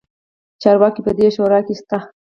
[0.61, 1.97] چارواکي په دې شورا کې شته.